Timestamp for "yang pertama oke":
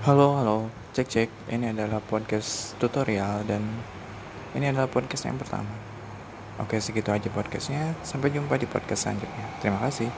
5.28-6.80